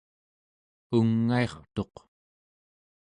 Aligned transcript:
ungairtuq 0.97 1.95